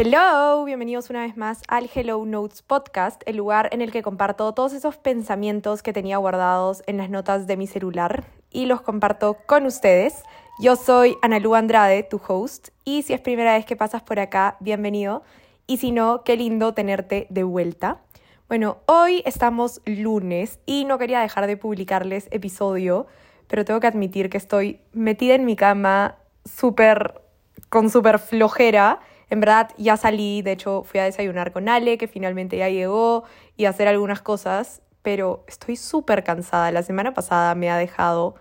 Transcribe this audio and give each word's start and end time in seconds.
Hello, 0.00 0.64
bienvenidos 0.64 1.10
una 1.10 1.22
vez 1.22 1.36
más 1.36 1.60
al 1.66 1.90
Hello 1.92 2.24
Notes 2.24 2.62
Podcast, 2.62 3.20
el 3.26 3.36
lugar 3.36 3.68
en 3.72 3.80
el 3.80 3.90
que 3.90 4.00
comparto 4.00 4.54
todos 4.54 4.72
esos 4.72 4.96
pensamientos 4.96 5.82
que 5.82 5.92
tenía 5.92 6.18
guardados 6.18 6.84
en 6.86 6.98
las 6.98 7.10
notas 7.10 7.48
de 7.48 7.56
mi 7.56 7.66
celular 7.66 8.22
y 8.52 8.66
los 8.66 8.80
comparto 8.80 9.38
con 9.46 9.66
ustedes. 9.66 10.22
Yo 10.60 10.76
soy 10.76 11.16
Analu 11.20 11.56
Andrade, 11.56 12.04
tu 12.04 12.20
host, 12.28 12.68
y 12.84 13.02
si 13.02 13.12
es 13.12 13.20
primera 13.20 13.54
vez 13.54 13.66
que 13.66 13.74
pasas 13.74 14.00
por 14.00 14.20
acá, 14.20 14.56
bienvenido. 14.60 15.24
Y 15.66 15.78
si 15.78 15.90
no, 15.90 16.22
qué 16.22 16.36
lindo 16.36 16.74
tenerte 16.74 17.26
de 17.28 17.42
vuelta. 17.42 17.98
Bueno, 18.46 18.76
hoy 18.86 19.24
estamos 19.26 19.80
lunes 19.84 20.60
y 20.64 20.84
no 20.84 20.98
quería 20.98 21.18
dejar 21.18 21.48
de 21.48 21.56
publicarles 21.56 22.28
episodio, 22.30 23.08
pero 23.48 23.64
tengo 23.64 23.80
que 23.80 23.88
admitir 23.88 24.30
que 24.30 24.38
estoy 24.38 24.78
metida 24.92 25.34
en 25.34 25.44
mi 25.44 25.56
cama 25.56 26.18
súper, 26.44 27.20
con 27.68 27.90
súper 27.90 28.20
flojera. 28.20 29.00
En 29.30 29.40
verdad 29.40 29.70
ya 29.76 29.96
salí, 29.96 30.42
de 30.42 30.52
hecho 30.52 30.82
fui 30.84 31.00
a 31.00 31.04
desayunar 31.04 31.52
con 31.52 31.68
Ale, 31.68 31.98
que 31.98 32.08
finalmente 32.08 32.56
ya 32.56 32.68
llegó, 32.68 33.24
y 33.56 33.66
a 33.66 33.70
hacer 33.70 33.88
algunas 33.88 34.22
cosas, 34.22 34.82
pero 35.02 35.44
estoy 35.48 35.76
súper 35.76 36.24
cansada. 36.24 36.70
La 36.72 36.82
semana 36.82 37.14
pasada 37.14 37.54
me 37.54 37.70
ha 37.70 37.76
dejado 37.76 38.36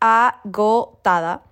agotada. 0.00 1.42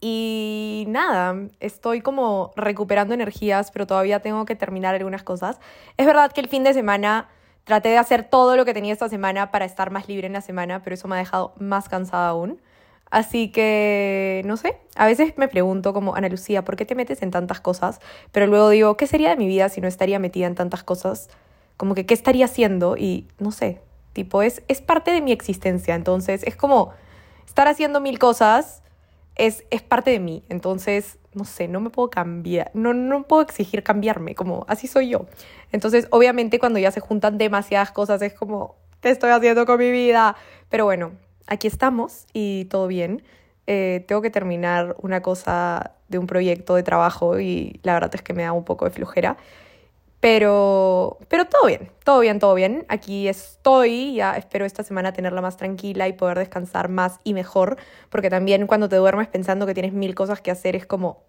Y 0.00 0.84
nada, 0.88 1.48
estoy 1.60 2.00
como 2.00 2.52
recuperando 2.56 3.14
energías, 3.14 3.70
pero 3.70 3.86
todavía 3.86 4.20
tengo 4.20 4.44
que 4.46 4.56
terminar 4.56 4.94
algunas 4.96 5.22
cosas. 5.22 5.60
Es 5.96 6.06
verdad 6.06 6.32
que 6.32 6.40
el 6.40 6.48
fin 6.48 6.64
de 6.64 6.74
semana 6.74 7.28
traté 7.64 7.90
de 7.90 7.98
hacer 7.98 8.24
todo 8.24 8.56
lo 8.56 8.64
que 8.64 8.74
tenía 8.74 8.92
esta 8.92 9.08
semana 9.08 9.52
para 9.52 9.64
estar 9.64 9.90
más 9.92 10.08
libre 10.08 10.26
en 10.26 10.32
la 10.32 10.40
semana, 10.40 10.82
pero 10.82 10.94
eso 10.94 11.06
me 11.06 11.14
ha 11.16 11.18
dejado 11.18 11.54
más 11.58 11.88
cansada 11.88 12.28
aún. 12.30 12.60
Así 13.12 13.48
que, 13.52 14.40
no 14.46 14.56
sé, 14.56 14.78
a 14.96 15.04
veces 15.04 15.34
me 15.36 15.46
pregunto 15.46 15.92
como, 15.92 16.14
Ana 16.14 16.30
Lucía, 16.30 16.64
¿por 16.64 16.76
qué 16.76 16.86
te 16.86 16.94
metes 16.94 17.20
en 17.20 17.30
tantas 17.30 17.60
cosas? 17.60 18.00
Pero 18.32 18.46
luego 18.46 18.70
digo, 18.70 18.96
¿qué 18.96 19.06
sería 19.06 19.28
de 19.28 19.36
mi 19.36 19.46
vida 19.46 19.68
si 19.68 19.82
no 19.82 19.86
estaría 19.86 20.18
metida 20.18 20.46
en 20.46 20.54
tantas 20.54 20.82
cosas? 20.82 21.28
Como 21.76 21.94
que, 21.94 22.06
¿qué 22.06 22.14
estaría 22.14 22.46
haciendo? 22.46 22.96
Y 22.96 23.28
no 23.38 23.52
sé, 23.52 23.82
tipo, 24.14 24.40
es, 24.40 24.62
es 24.66 24.80
parte 24.80 25.10
de 25.10 25.20
mi 25.20 25.30
existencia. 25.30 25.94
Entonces, 25.94 26.42
es 26.44 26.56
como 26.56 26.94
estar 27.46 27.68
haciendo 27.68 28.00
mil 28.00 28.18
cosas 28.18 28.82
es, 29.36 29.64
es 29.68 29.82
parte 29.82 30.10
de 30.10 30.18
mí. 30.18 30.42
Entonces, 30.48 31.18
no 31.34 31.44
sé, 31.44 31.68
no 31.68 31.80
me 31.80 31.90
puedo 31.90 32.08
cambiar, 32.08 32.70
no, 32.72 32.94
no 32.94 33.24
puedo 33.24 33.42
exigir 33.42 33.82
cambiarme, 33.82 34.34
como 34.34 34.64
así 34.68 34.86
soy 34.86 35.10
yo. 35.10 35.26
Entonces, 35.70 36.08
obviamente, 36.10 36.58
cuando 36.58 36.78
ya 36.78 36.90
se 36.90 37.00
juntan 37.00 37.36
demasiadas 37.36 37.92
cosas, 37.92 38.22
es 38.22 38.32
como, 38.32 38.76
¿qué 39.02 39.10
estoy 39.10 39.32
haciendo 39.32 39.66
con 39.66 39.78
mi 39.78 39.90
vida? 39.90 40.34
Pero 40.70 40.86
bueno, 40.86 41.12
aquí 41.46 41.66
estamos 41.66 42.26
y 42.32 42.66
todo 42.66 42.86
bien. 42.86 43.22
Eh, 43.66 44.04
tengo 44.08 44.22
que 44.22 44.30
terminar 44.30 44.96
una 45.00 45.22
cosa 45.22 45.92
de 46.08 46.18
un 46.18 46.26
proyecto 46.26 46.74
de 46.74 46.82
trabajo 46.82 47.40
y 47.40 47.80
la 47.82 47.94
verdad 47.94 48.14
es 48.14 48.22
que 48.22 48.34
me 48.34 48.42
da 48.42 48.52
un 48.52 48.64
poco 48.64 48.84
de 48.84 48.90
flojera. 48.90 49.36
Pero, 50.20 51.18
pero 51.28 51.46
todo 51.46 51.66
bien, 51.66 51.90
todo 52.04 52.20
bien, 52.20 52.38
todo 52.38 52.54
bien. 52.54 52.86
Aquí 52.88 53.26
estoy, 53.26 54.14
ya 54.14 54.36
espero 54.36 54.64
esta 54.64 54.84
semana 54.84 55.12
tenerla 55.12 55.40
más 55.40 55.56
tranquila 55.56 56.06
y 56.06 56.12
poder 56.12 56.38
descansar 56.38 56.88
más 56.88 57.18
y 57.24 57.34
mejor, 57.34 57.76
porque 58.08 58.30
también 58.30 58.68
cuando 58.68 58.88
te 58.88 58.94
duermes 58.94 59.26
pensando 59.26 59.66
que 59.66 59.74
tienes 59.74 59.92
mil 59.92 60.14
cosas 60.14 60.40
que 60.40 60.52
hacer 60.52 60.76
es 60.76 60.86
como, 60.86 61.24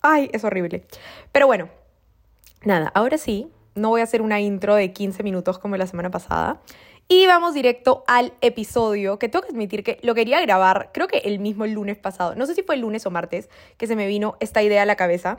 ay, 0.00 0.30
es 0.32 0.44
horrible. 0.44 0.86
Pero 1.30 1.46
bueno, 1.46 1.68
nada, 2.64 2.90
ahora 2.94 3.18
sí, 3.18 3.52
no 3.74 3.90
voy 3.90 4.00
a 4.00 4.04
hacer 4.04 4.22
una 4.22 4.40
intro 4.40 4.76
de 4.76 4.94
15 4.94 5.22
minutos 5.22 5.58
como 5.58 5.76
la 5.76 5.86
semana 5.86 6.10
pasada. 6.10 6.60
Y 7.10 7.26
vamos 7.26 7.54
directo 7.54 8.04
al 8.06 8.34
episodio, 8.42 9.18
que 9.18 9.30
tengo 9.30 9.42
que 9.46 9.52
admitir 9.52 9.82
que 9.82 9.98
lo 10.02 10.14
quería 10.14 10.42
grabar, 10.42 10.90
creo 10.92 11.08
que 11.08 11.18
el 11.18 11.38
mismo 11.38 11.66
lunes 11.66 11.96
pasado, 11.96 12.34
no 12.34 12.44
sé 12.44 12.54
si 12.54 12.62
fue 12.62 12.74
el 12.74 12.82
lunes 12.82 13.06
o 13.06 13.10
martes, 13.10 13.48
que 13.78 13.86
se 13.86 13.96
me 13.96 14.06
vino 14.06 14.36
esta 14.40 14.62
idea 14.62 14.82
a 14.82 14.86
la 14.86 14.96
cabeza 14.96 15.38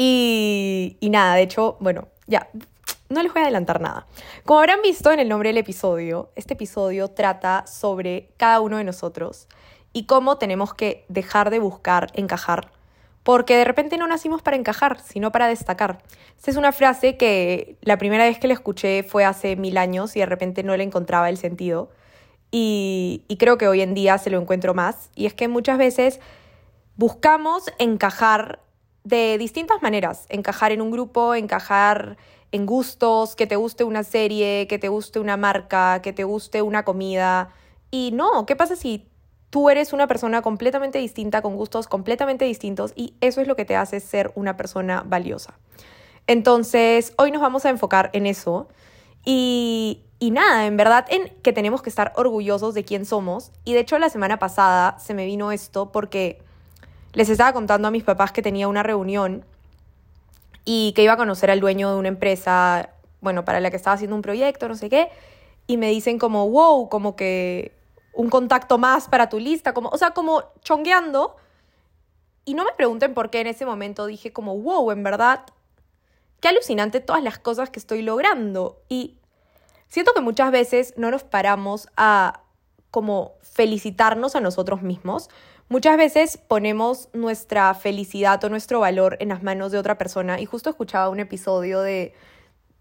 y, 0.00 0.96
nada, 1.02 1.34
de 1.34 1.42
hecho, 1.42 1.76
bueno, 1.80 2.06
ya, 2.26 2.48
no 3.08 3.20
les 3.20 3.32
voy 3.32 3.40
a 3.40 3.46
adelantar 3.46 3.80
nada. 3.80 4.06
Como 4.44 4.60
habrán 4.60 4.80
visto 4.80 5.10
en 5.10 5.18
el 5.18 5.28
nombre 5.28 5.48
del 5.48 5.58
episodio, 5.58 6.30
este 6.36 6.54
episodio 6.54 7.08
trata 7.08 7.66
sobre 7.66 8.30
cada 8.36 8.60
uno 8.60 8.76
de 8.76 8.84
nosotros 8.84 9.48
y 9.92 10.06
cómo 10.06 10.38
tenemos 10.38 10.72
que 10.72 11.04
dejar 11.08 11.50
de 11.50 11.58
buscar 11.58 12.12
encajar, 12.14 12.70
porque 13.28 13.58
de 13.58 13.64
repente 13.66 13.98
no 13.98 14.06
nacimos 14.06 14.40
para 14.40 14.56
encajar, 14.56 15.00
sino 15.00 15.30
para 15.32 15.48
destacar. 15.48 15.98
Esta 16.38 16.50
es 16.50 16.56
una 16.56 16.72
frase 16.72 17.18
que 17.18 17.76
la 17.82 17.98
primera 17.98 18.24
vez 18.24 18.38
que 18.38 18.48
la 18.48 18.54
escuché 18.54 19.02
fue 19.02 19.26
hace 19.26 19.54
mil 19.54 19.76
años 19.76 20.16
y 20.16 20.20
de 20.20 20.24
repente 20.24 20.62
no 20.62 20.74
le 20.78 20.82
encontraba 20.82 21.28
el 21.28 21.36
sentido. 21.36 21.90
Y, 22.50 23.24
y 23.28 23.36
creo 23.36 23.58
que 23.58 23.68
hoy 23.68 23.82
en 23.82 23.92
día 23.92 24.16
se 24.16 24.30
lo 24.30 24.40
encuentro 24.40 24.72
más. 24.72 25.10
Y 25.14 25.26
es 25.26 25.34
que 25.34 25.46
muchas 25.46 25.76
veces 25.76 26.20
buscamos 26.96 27.64
encajar 27.78 28.60
de 29.04 29.36
distintas 29.36 29.82
maneras, 29.82 30.24
encajar 30.30 30.72
en 30.72 30.80
un 30.80 30.90
grupo, 30.90 31.34
encajar 31.34 32.16
en 32.50 32.64
gustos, 32.64 33.36
que 33.36 33.46
te 33.46 33.56
guste 33.56 33.84
una 33.84 34.04
serie, 34.04 34.66
que 34.68 34.78
te 34.78 34.88
guste 34.88 35.20
una 35.20 35.36
marca, 35.36 36.00
que 36.00 36.14
te 36.14 36.24
guste 36.24 36.62
una 36.62 36.86
comida. 36.86 37.50
Y 37.90 38.10
no, 38.14 38.46
¿qué 38.46 38.56
pasa 38.56 38.74
si 38.74 39.06
tú 39.50 39.70
eres 39.70 39.92
una 39.92 40.06
persona 40.06 40.42
completamente 40.42 40.98
distinta, 40.98 41.42
con 41.42 41.56
gustos 41.56 41.88
completamente 41.88 42.44
distintos 42.44 42.92
y 42.94 43.14
eso 43.20 43.40
es 43.40 43.48
lo 43.48 43.56
que 43.56 43.64
te 43.64 43.76
hace 43.76 44.00
ser 44.00 44.32
una 44.34 44.56
persona 44.56 45.02
valiosa? 45.06 45.54
Entonces, 46.26 47.14
hoy 47.16 47.30
nos 47.30 47.40
vamos 47.40 47.64
a 47.64 47.70
enfocar 47.70 48.10
en 48.12 48.26
eso 48.26 48.68
y, 49.24 50.04
nada, 50.20 50.66
en 50.66 50.76
verdad, 50.76 51.06
en 51.08 51.28
que 51.42 51.52
tenemos 51.52 51.82
que 51.82 51.90
estar 51.90 52.12
orgullosos 52.16 52.74
de 52.74 52.84
quién 52.84 53.04
somos. 53.06 53.50
Y 53.64 53.74
de 53.74 53.80
hecho, 53.80 53.98
la 53.98 54.10
semana 54.10 54.38
pasada 54.38 54.98
se 54.98 55.14
me 55.14 55.24
vino 55.24 55.52
esto 55.52 55.90
porque 55.90 56.38
les 57.14 57.28
estaba 57.30 57.52
contando 57.52 57.88
a 57.88 57.90
mis 57.90 58.04
papás 58.04 58.32
que 58.32 58.42
tenía 58.42 58.68
una 58.68 58.82
reunión 58.82 59.44
y 60.64 60.92
que 60.92 61.02
iba 61.02 61.14
a 61.14 61.16
conocer 61.16 61.50
al 61.50 61.60
dueño 61.60 61.90
de 61.90 61.98
una 61.98 62.08
empresa, 62.08 62.90
bueno, 63.22 63.44
para 63.44 63.60
la 63.60 63.70
que 63.70 63.76
estaba 63.76 63.94
haciendo 63.94 64.14
un 64.14 64.22
proyecto, 64.22 64.68
no 64.68 64.76
sé 64.76 64.90
qué, 64.90 65.08
y 65.66 65.78
me 65.78 65.88
dicen 65.88 66.18
como, 66.18 66.48
wow, 66.50 66.90
como 66.90 67.16
que 67.16 67.72
un 68.12 68.30
contacto 68.30 68.78
más 68.78 69.08
para 69.08 69.28
tu 69.28 69.38
lista, 69.38 69.74
como, 69.74 69.88
o 69.90 69.98
sea, 69.98 70.10
como 70.10 70.44
chongueando. 70.62 71.36
Y 72.44 72.54
no 72.54 72.64
me 72.64 72.72
pregunten 72.72 73.14
por 73.14 73.30
qué 73.30 73.40
en 73.40 73.46
ese 73.46 73.66
momento 73.66 74.06
dije 74.06 74.32
como, 74.32 74.56
wow, 74.58 74.90
en 74.90 75.02
verdad, 75.02 75.44
qué 76.40 76.48
alucinante 76.48 77.00
todas 77.00 77.22
las 77.22 77.38
cosas 77.38 77.70
que 77.70 77.78
estoy 77.78 78.02
logrando. 78.02 78.80
Y 78.88 79.18
siento 79.88 80.14
que 80.14 80.20
muchas 80.20 80.50
veces 80.50 80.94
no 80.96 81.10
nos 81.10 81.24
paramos 81.24 81.88
a 81.96 82.42
como 82.90 83.34
felicitarnos 83.42 84.34
a 84.34 84.40
nosotros 84.40 84.82
mismos, 84.82 85.28
Muchas 85.70 85.98
veces 85.98 86.38
ponemos 86.38 87.10
nuestra 87.12 87.74
felicidad 87.74 88.42
o 88.42 88.48
nuestro 88.48 88.80
valor 88.80 89.18
en 89.20 89.28
las 89.28 89.42
manos 89.42 89.70
de 89.70 89.76
otra 89.76 89.98
persona 89.98 90.40
y 90.40 90.46
justo 90.46 90.70
escuchaba 90.70 91.10
un 91.10 91.20
episodio 91.20 91.82
de, 91.82 92.14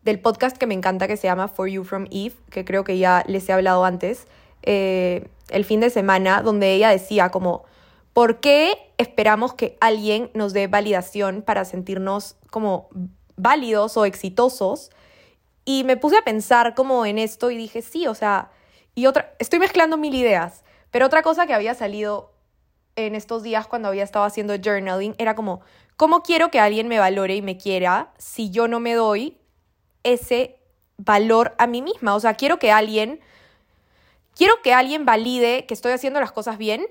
del 0.04 0.22
podcast 0.22 0.56
que 0.56 0.68
me 0.68 0.74
encanta 0.74 1.06
que 1.06 1.18
se 1.18 1.28
llama 1.28 1.50
For 1.50 1.68
You 1.68 1.84
From 1.84 2.06
Eve, 2.12 2.36
que 2.50 2.64
creo 2.64 2.86
que 2.86 2.98
ya 2.98 3.26
les 3.28 3.50
he 3.50 3.52
hablado 3.52 3.84
antes, 3.84 4.26
eh, 4.64 5.30
el 5.50 5.66
fin 5.66 5.80
de 5.80 5.90
semana, 5.90 6.42
donde 6.42 6.74
ella 6.74 6.90
decía 6.90 7.30
como, 7.30 7.66
¿por 8.14 8.40
qué 8.40 8.92
esperamos 8.98 9.54
que 9.54 9.78
alguien 9.80 10.32
nos 10.34 10.54
dé 10.54 10.68
validación 10.68 11.42
para 11.42 11.66
sentirnos 11.66 12.36
como 12.50 12.90
válidos 13.36 13.98
o 13.98 14.06
exitosos? 14.06 14.90
Y 15.66 15.84
me 15.84 15.98
puse 15.98 16.18
a 16.18 16.22
pensar 16.24 16.76
como 16.76 17.06
en 17.06 17.18
esto 17.18 17.52
y 17.52 17.58
dije, 17.58 17.82
sí, 17.82 18.08
o 18.08 18.16
sea, 18.16 18.52
y 18.96 19.06
otra, 19.06 19.36
estoy 19.38 19.60
mezclando 19.60 19.98
mil 19.98 20.16
ideas, 20.16 20.64
pero 20.92 21.06
otra 21.06 21.22
cosa 21.22 21.46
que 21.46 21.54
había 21.54 21.76
salido 21.76 22.32
en 22.96 23.16
estos 23.16 23.44
días 23.44 23.68
cuando 23.68 23.88
había 23.88 24.04
estado 24.04 24.26
haciendo 24.26 24.56
journaling 24.56 25.16
era 25.18 25.36
como, 25.36 25.62
¿cómo 25.96 26.24
quiero 26.24 26.50
que 26.52 26.60
alguien 26.60 26.88
me 26.88 27.00
valore 27.00 27.36
y 27.36 27.42
me 27.42 27.58
quiera 27.58 28.12
si 28.18 28.50
yo 28.50 28.68
no 28.68 28.80
me 28.80 28.96
doy 28.96 29.38
ese 30.04 30.60
valor 30.98 31.54
a 31.60 31.68
mí 31.68 31.82
misma? 31.82 32.16
O 32.16 32.20
sea, 32.20 32.34
quiero 32.34 32.60
que 32.60 32.72
alguien, 32.72 33.20
quiero 34.38 34.62
que 34.62 34.74
alguien 34.74 35.04
valide 35.06 35.66
que 35.66 35.74
estoy 35.74 35.92
haciendo 35.92 36.20
las 36.20 36.32
cosas 36.32 36.58
bien 36.58 36.88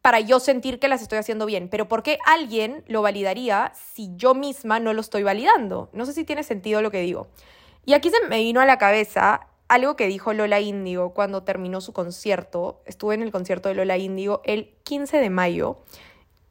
para 0.00 0.18
yo 0.18 0.40
sentir 0.40 0.80
que 0.80 0.88
las 0.88 1.02
estoy 1.02 1.18
haciendo 1.18 1.46
bien. 1.46 1.68
Pero 1.68 1.86
¿por 1.86 2.02
qué 2.02 2.18
alguien 2.26 2.82
lo 2.88 3.02
validaría 3.02 3.72
si 3.94 4.10
yo 4.16 4.34
misma 4.34 4.80
no 4.80 4.92
lo 4.94 5.00
estoy 5.00 5.22
validando? 5.22 5.90
No 5.92 6.06
sé 6.06 6.12
si 6.12 6.24
tiene 6.24 6.42
sentido 6.42 6.82
lo 6.82 6.90
que 6.90 7.00
digo. 7.00 7.28
Y 7.84 7.92
aquí 7.92 8.10
se 8.10 8.26
me 8.26 8.38
vino 8.38 8.60
a 8.60 8.66
la 8.66 8.78
cabeza 8.78 9.48
algo 9.68 9.96
que 9.96 10.06
dijo 10.06 10.32
Lola 10.32 10.60
Índigo 10.60 11.14
cuando 11.14 11.44
terminó 11.44 11.80
su 11.80 11.92
concierto. 11.92 12.82
Estuve 12.84 13.14
en 13.14 13.22
el 13.22 13.30
concierto 13.30 13.68
de 13.68 13.76
Lola 13.76 13.96
Índigo 13.96 14.40
el 14.44 14.74
15 14.82 15.18
de 15.18 15.30
mayo. 15.30 15.78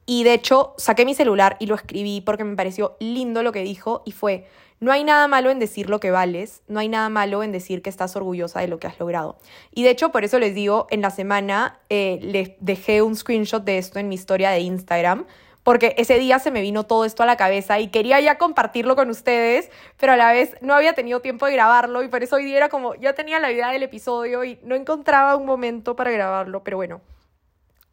Y 0.06 0.24
de 0.24 0.34
hecho 0.34 0.74
saqué 0.78 1.06
mi 1.06 1.14
celular 1.14 1.58
y 1.60 1.66
lo 1.66 1.76
escribí 1.76 2.22
porque 2.22 2.44
me 2.44 2.56
pareció 2.56 2.96
lindo 3.00 3.44
lo 3.44 3.52
que 3.52 3.64
dijo 3.64 4.02
y 4.06 4.12
fue, 4.12 4.48
no 4.82 4.92
hay 4.92 5.04
nada 5.04 5.28
malo 5.28 5.52
en 5.52 5.60
decir 5.60 5.90
lo 5.90 6.00
que 6.00 6.12
vales, 6.12 6.64
no 6.68 6.80
hay 6.80 6.90
nada 6.90 7.08
malo 7.08 7.44
en 7.44 7.52
decir 7.52 7.82
que 7.82 7.90
estás 7.90 8.16
orgullosa 8.16 8.60
de 8.60 8.68
lo 8.68 8.80
que 8.80 8.88
has 8.88 9.00
logrado. 9.00 9.38
Y 9.72 9.84
de 9.84 9.92
hecho 9.92 10.12
por 10.12 10.26
eso 10.26 10.40
les 10.40 10.54
digo, 10.56 10.88
en 10.90 11.02
la 11.02 11.12
semana 11.12 11.80
eh, 11.90 12.20
les 12.22 12.52
dejé 12.60 13.04
un 13.04 13.16
screenshot 13.16 13.64
de 13.64 13.78
esto 13.78 14.00
en 14.00 14.10
mi 14.10 14.16
historia 14.16 14.50
de 14.50 14.60
Instagram 14.60 15.26
porque 15.64 15.94
ese 15.98 16.18
día 16.18 16.40
se 16.40 16.50
me 16.50 16.62
vino 16.62 16.88
todo 16.88 17.06
esto 17.06 17.22
a 17.22 17.28
la 17.28 17.38
cabeza 17.38 17.80
y 17.80 17.90
quería 17.90 18.20
ya 18.20 18.40
compartirlo 18.40 18.96
con 18.96 19.12
ustedes, 19.12 19.70
pero 19.98 20.14
a 20.14 20.18
la 20.18 20.32
vez 20.32 20.56
no 20.62 20.74
había 20.74 20.94
tenido 20.94 21.20
tiempo 21.20 21.46
de 21.46 21.54
grabarlo 21.54 22.02
y 22.02 22.08
por 22.08 22.24
eso 22.24 22.38
hoy 22.38 22.46
día 22.46 22.58
era 22.58 22.70
como, 22.70 22.96
ya 22.96 23.14
tenía 23.14 23.40
la 23.40 23.52
idea 23.52 23.70
del 23.70 23.84
episodio 23.84 24.44
y 24.44 24.60
no 24.64 24.74
encontraba 24.74 25.36
un 25.36 25.46
momento 25.46 25.96
para 25.96 26.10
grabarlo, 26.10 26.64
pero 26.64 26.78
bueno, 26.78 27.02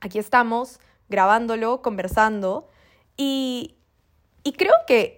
aquí 0.00 0.18
estamos 0.18 0.80
grabándolo, 1.10 1.82
conversando 1.82 2.68
y, 3.16 3.74
Y 4.44 4.52
creo 4.52 4.74
que 4.86 5.17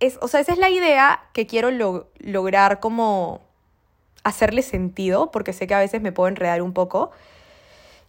es, 0.00 0.18
o 0.20 0.28
sea, 0.28 0.40
esa 0.40 0.52
es 0.52 0.58
la 0.58 0.70
idea 0.70 1.28
que 1.32 1.46
quiero 1.46 1.70
lograr 1.70 2.80
como 2.80 3.40
hacerle 4.24 4.62
sentido, 4.62 5.30
porque 5.30 5.52
sé 5.52 5.66
que 5.66 5.74
a 5.74 5.78
veces 5.78 6.02
me 6.02 6.12
puedo 6.12 6.28
enredar 6.28 6.62
un 6.62 6.72
poco. 6.72 7.10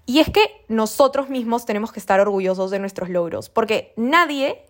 Y 0.06 0.20
es 0.20 0.30
que 0.30 0.66
nosotros 0.68 1.30
mismos 1.30 1.66
tenemos 1.66 1.92
que 1.92 2.00
estar 2.00 2.20
orgullosos 2.20 2.72
de 2.72 2.80
nuestros 2.80 3.10
logros, 3.10 3.50
porque 3.50 3.94
nadie 3.98 4.66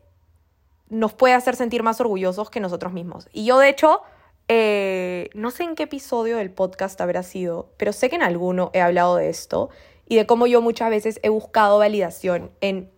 nos 0.89 1.13
puede 1.13 1.33
hacer 1.33 1.55
sentir 1.55 1.83
más 1.83 2.01
orgullosos 2.01 2.49
que 2.49 2.59
nosotros 2.59 2.93
mismos. 2.93 3.29
Y 3.31 3.45
yo, 3.45 3.59
de 3.59 3.69
hecho, 3.69 4.01
eh, 4.47 5.29
no 5.33 5.51
sé 5.51 5.63
en 5.63 5.75
qué 5.75 5.83
episodio 5.83 6.37
del 6.37 6.51
podcast 6.51 6.99
habrá 7.01 7.23
sido, 7.23 7.69
pero 7.77 7.93
sé 7.93 8.09
que 8.09 8.15
en 8.15 8.23
alguno 8.23 8.71
he 8.73 8.81
hablado 8.81 9.17
de 9.17 9.29
esto 9.29 9.69
y 10.07 10.15
de 10.15 10.25
cómo 10.25 10.47
yo 10.47 10.61
muchas 10.61 10.89
veces 10.89 11.19
he 11.23 11.29
buscado 11.29 11.79
validación 11.79 12.51
en 12.61 12.89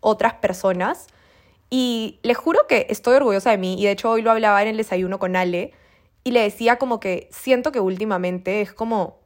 otras 0.00 0.34
personas. 0.34 1.06
Y 1.70 2.18
les 2.22 2.36
juro 2.36 2.66
que 2.68 2.86
estoy 2.90 3.14
orgullosa 3.14 3.52
de 3.52 3.58
mí 3.58 3.80
y 3.80 3.84
de 3.84 3.92
hecho 3.92 4.10
hoy 4.10 4.22
lo 4.22 4.32
hablaba 4.32 4.60
en 4.62 4.68
el 4.68 4.76
desayuno 4.76 5.20
con 5.20 5.36
Ale 5.36 5.72
y 6.24 6.32
le 6.32 6.42
decía 6.42 6.76
como 6.76 6.98
que 7.00 7.28
siento 7.30 7.72
que 7.72 7.80
últimamente 7.80 8.60
es 8.60 8.72
como... 8.72 9.20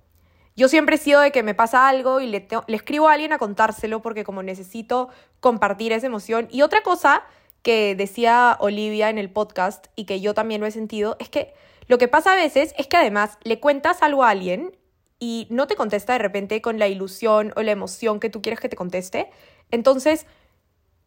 Yo 0.56 0.69
siempre 0.69 0.96
he 0.96 0.99
sido 0.99 1.20
de 1.20 1.32
que 1.32 1.43
me 1.43 1.55
pasa 1.55 1.88
algo 1.88 2.20
y 2.20 2.29
le, 2.29 2.46
le 2.69 2.76
escribo 2.76 3.08
a 3.08 3.14
alguien 3.14 3.32
a 3.32 3.38
contárselo 3.38 4.02
porque 4.02 4.23
como 4.23 4.43
necesito 4.44 5.08
compartir 5.41 5.93
esa 5.93 6.06
emoción. 6.06 6.46
Y 6.50 6.62
otra 6.62 6.82
cosa 6.82 7.25
que 7.62 7.96
decía 7.96 8.56
Olivia 8.61 9.11
en 9.11 9.19
el 9.19 9.31
podcast 9.31 9.87
y 9.97 10.05
que 10.05 10.20
yo 10.20 10.35
también 10.35 10.61
lo 10.61 10.67
he 10.69 10.70
sentido, 10.70 11.17
es 11.19 11.29
que 11.29 11.55
lo 11.88 11.99
que 11.99 12.06
pasa 12.06 12.35
a 12.35 12.37
veces 12.37 12.73
es 12.79 12.87
que 12.87 12.97
además 12.97 13.38
le 13.43 13.58
cuentas 13.58 14.02
algo 14.02 14.23
a 14.23 14.31
alguien 14.31 14.76
y 15.19 15.47
no 15.50 15.67
te 15.67 15.75
contesta 15.75 16.12
de 16.12 16.19
repente 16.19 16.61
con 16.61 16.79
la 16.79 16.88
ilusión 16.88 17.52
o 17.56 17.62
la 17.62 17.73
emoción 17.73 18.20
que 18.20 18.31
tú 18.31 18.43
quieres 18.43 18.61
que 18.61 18.69
te 18.69 18.76
conteste. 18.76 19.31
Entonces, 19.70 20.26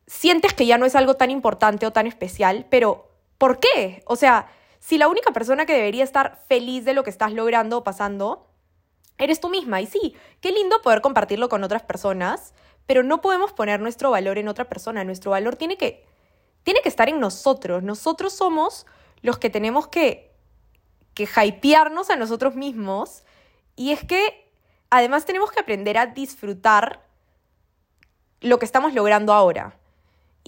sientes 0.07 0.53
que 0.53 0.65
ya 0.65 0.77
no 0.77 0.85
es 0.85 0.95
algo 0.95 1.15
tan 1.15 1.29
importante 1.29 1.85
o 1.85 1.91
tan 1.91 2.07
especial, 2.07 2.65
pero 2.69 3.11
¿por 3.37 3.59
qué? 3.59 4.01
O 4.05 4.15
sea, 4.15 4.49
si 4.79 4.97
la 4.97 5.07
única 5.07 5.31
persona 5.31 5.65
que 5.65 5.73
debería 5.73 6.03
estar 6.03 6.43
feliz 6.47 6.85
de 6.85 6.93
lo 6.93 7.03
que 7.03 7.09
estás 7.09 7.33
logrando 7.33 7.77
o 7.77 7.83
pasando, 7.83 8.47
eres 9.17 9.39
tú 9.39 9.49
misma. 9.49 9.81
Y 9.81 9.85
sí, 9.85 10.15
qué 10.41 10.51
lindo 10.51 10.81
poder 10.81 11.01
compartirlo 11.01 11.49
con 11.49 11.63
otras 11.63 11.83
personas, 11.83 12.53
pero 12.85 13.03
no 13.03 13.21
podemos 13.21 13.51
poner 13.51 13.81
nuestro 13.81 14.11
valor 14.11 14.37
en 14.37 14.47
otra 14.47 14.65
persona. 14.65 15.03
Nuestro 15.03 15.31
valor 15.31 15.55
tiene 15.55 15.77
que 15.77 16.05
tiene 16.63 16.81
que 16.81 16.89
estar 16.89 17.07
en 17.07 17.21
nosotros. 17.21 17.81
Nosotros 17.81 18.33
somos 18.33 18.85
los 19.21 19.37
que 19.37 19.49
tenemos 19.49 19.87
que, 19.87 20.33
que 21.13 21.23
hypearnos 21.23 22.09
a 22.09 22.17
nosotros 22.17 22.55
mismos. 22.55 23.23
Y 23.77 23.93
es 23.93 24.03
que 24.03 24.51
además 24.89 25.23
tenemos 25.23 25.49
que 25.49 25.61
aprender 25.61 25.97
a 25.97 26.07
disfrutar 26.07 27.05
lo 28.41 28.59
que 28.59 28.65
estamos 28.65 28.93
logrando 28.93 29.31
ahora. 29.31 29.76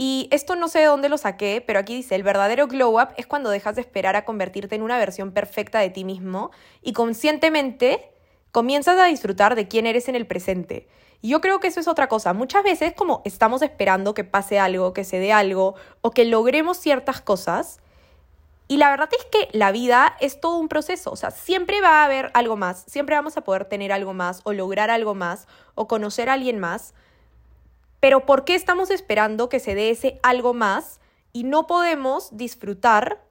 Y 0.02 0.30
esto 0.32 0.56
no 0.56 0.70
sé 0.70 0.80
de 0.80 0.86
dónde 0.86 1.10
lo 1.10 1.18
saqué, 1.18 1.62
pero 1.68 1.78
aquí 1.78 1.94
dice, 1.94 2.16
el 2.16 2.24
verdadero 2.24 2.68
glow 2.68 3.02
up 3.02 3.10
es 3.18 3.28
cuando 3.28 3.50
dejas 3.50 3.76
de 3.76 3.82
esperar 3.82 4.16
a 4.16 4.24
convertirte 4.24 4.76
en 4.76 4.82
una 4.82 4.98
versión 4.98 5.34
perfecta 5.34 5.80
de 5.80 5.90
ti 5.90 6.06
mismo 6.06 6.52
y 6.82 6.94
conscientemente 6.94 8.10
comienzas 8.54 8.98
a 8.98 9.08
disfrutar 9.08 9.58
de 9.58 9.68
quién 9.68 9.86
eres 9.86 10.08
en 10.08 10.16
el 10.16 10.26
presente. 10.26 10.88
Y 11.20 11.28
yo 11.28 11.42
creo 11.42 11.60
que 11.60 11.68
eso 11.68 11.82
es 11.82 11.90
otra 11.90 12.08
cosa. 12.08 12.32
Muchas 12.32 12.64
veces 12.64 12.94
como 12.94 13.22
estamos 13.26 13.62
esperando 13.62 14.14
que 14.14 14.24
pase 14.24 14.58
algo, 14.58 14.94
que 14.94 15.04
se 15.04 15.20
dé 15.20 15.34
algo 15.34 15.76
o 16.00 16.12
que 16.12 16.24
logremos 16.24 16.78
ciertas 16.78 17.20
cosas. 17.20 17.82
Y 18.70 18.78
la 18.78 18.92
verdad 18.92 19.10
es 19.12 19.26
que 19.26 19.50
la 19.52 19.74
vida 19.74 20.16
es 20.22 20.40
todo 20.40 20.60
un 20.60 20.70
proceso, 20.70 21.12
o 21.12 21.18
sea, 21.18 21.32
siempre 21.32 21.82
va 21.82 22.04
a 22.04 22.06
haber 22.06 22.32
algo 22.36 22.56
más, 22.56 22.86
siempre 22.88 23.18
vamos 23.18 23.36
a 23.36 23.42
poder 23.42 23.66
tener 23.66 23.92
algo 23.92 24.14
más 24.14 24.40
o 24.46 24.54
lograr 24.54 24.92
algo 24.92 25.14
más 25.14 25.46
o 25.76 25.90
conocer 25.90 26.30
a 26.30 26.34
alguien 26.34 26.58
más. 26.58 26.94
Pero 28.00 28.26
¿por 28.26 28.46
qué 28.46 28.56
estamos 28.56 28.90
esperando 28.90 29.50
que 29.50 29.60
se 29.60 29.76
dé 29.76 29.90
ese 29.90 30.20
algo 30.24 30.54
más 30.54 31.00
y 31.34 31.44
no 31.44 31.68
podemos 31.68 32.36
disfrutar 32.36 33.24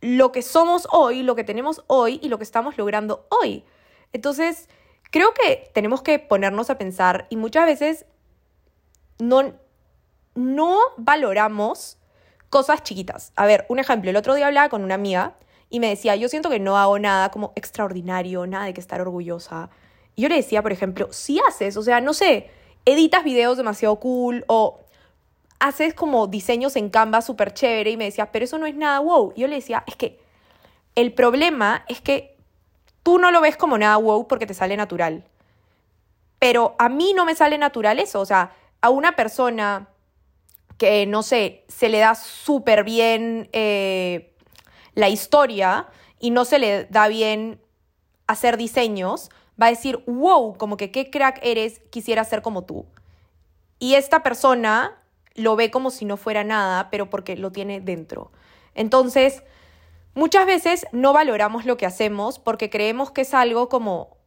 lo 0.00 0.32
que 0.32 0.42
somos 0.42 0.88
hoy, 0.90 1.22
lo 1.22 1.36
que 1.36 1.44
tenemos 1.44 1.84
hoy 1.86 2.18
y 2.22 2.28
lo 2.28 2.38
que 2.38 2.44
estamos 2.44 2.76
logrando 2.76 3.26
hoy? 3.30 3.64
Entonces, 4.12 4.68
Creo 5.12 5.34
que 5.34 5.70
tenemos 5.74 6.00
que 6.00 6.18
ponernos 6.18 6.70
a 6.70 6.78
pensar 6.78 7.26
y 7.28 7.36
muchas 7.36 7.66
veces 7.66 8.06
no, 9.18 9.52
no 10.34 10.78
valoramos 10.96 11.98
cosas 12.48 12.82
chiquitas. 12.82 13.30
A 13.36 13.44
ver, 13.44 13.66
un 13.68 13.78
ejemplo, 13.78 14.08
el 14.08 14.16
otro 14.16 14.34
día 14.34 14.46
hablaba 14.46 14.70
con 14.70 14.82
una 14.82 14.94
amiga 14.94 15.34
y 15.68 15.80
me 15.80 15.90
decía, 15.90 16.16
yo 16.16 16.30
siento 16.30 16.48
que 16.48 16.60
no 16.60 16.78
hago 16.78 16.98
nada 16.98 17.30
como 17.30 17.52
extraordinario, 17.56 18.46
nada 18.46 18.64
de 18.64 18.72
que 18.72 18.80
estar 18.80 19.02
orgullosa. 19.02 19.68
Y 20.16 20.22
yo 20.22 20.30
le 20.30 20.36
decía, 20.36 20.62
por 20.62 20.72
ejemplo, 20.72 21.12
si 21.12 21.38
haces, 21.46 21.76
o 21.76 21.82
sea, 21.82 22.00
no 22.00 22.14
sé, 22.14 22.48
editas 22.84 23.24
videos 23.24 23.56
demasiado 23.56 23.96
cool 23.96 24.44
o 24.48 24.80
haces 25.60 25.94
como 25.94 26.26
diseños 26.26 26.74
en 26.76 26.90
Canva 26.90 27.22
súper 27.22 27.54
chévere 27.54 27.90
y 27.92 27.96
me 27.96 28.04
decía, 28.04 28.32
pero 28.32 28.44
eso 28.44 28.58
no 28.58 28.66
es 28.66 28.74
nada 28.74 28.98
wow. 28.98 29.32
Y 29.36 29.42
yo 29.42 29.48
le 29.48 29.56
decía, 29.56 29.84
es 29.86 29.96
que 29.96 30.18
el 30.94 31.12
problema 31.12 31.84
es 31.88 32.00
que 32.00 32.36
tú 33.02 33.18
no 33.18 33.30
lo 33.30 33.40
ves 33.40 33.56
como 33.56 33.78
nada 33.78 33.96
wow 33.96 34.26
porque 34.26 34.46
te 34.46 34.54
sale 34.54 34.76
natural. 34.76 35.24
Pero 36.38 36.74
a 36.78 36.88
mí 36.88 37.12
no 37.14 37.24
me 37.24 37.36
sale 37.36 37.58
natural 37.58 38.00
eso. 38.00 38.20
O 38.20 38.26
sea, 38.26 38.52
a 38.80 38.90
una 38.90 39.14
persona 39.14 39.88
que, 40.78 41.06
no 41.06 41.22
sé, 41.22 41.64
se 41.68 41.88
le 41.88 42.00
da 42.00 42.16
súper 42.16 42.82
bien 42.82 43.48
eh, 43.52 44.34
la 44.94 45.08
historia 45.08 45.86
y 46.18 46.30
no 46.30 46.44
se 46.44 46.58
le 46.58 46.84
da 46.86 47.06
bien 47.06 47.60
hacer 48.26 48.56
diseños, 48.56 49.30
va 49.62 49.68
a 49.68 49.70
decir, 49.70 50.02
wow, 50.06 50.56
como 50.58 50.76
que 50.76 50.90
qué 50.90 51.08
crack 51.10 51.38
eres, 51.42 51.80
quisiera 51.90 52.24
ser 52.24 52.42
como 52.42 52.64
tú. 52.64 52.84
Y 53.78 53.94
esta 53.94 54.22
persona 54.22 55.00
lo 55.34 55.56
ve 55.56 55.70
como 55.70 55.90
si 55.90 56.04
no 56.04 56.16
fuera 56.16 56.44
nada, 56.44 56.90
pero 56.90 57.08
porque 57.08 57.36
lo 57.36 57.52
tiene 57.52 57.80
dentro. 57.80 58.32
Entonces, 58.74 59.42
Muchas 60.14 60.44
veces 60.44 60.86
no 60.92 61.14
valoramos 61.14 61.64
lo 61.64 61.78
que 61.78 61.86
hacemos 61.86 62.38
porque 62.38 62.68
creemos 62.68 63.10
que 63.10 63.22
es 63.22 63.32
algo 63.32 63.70
como 63.70 64.18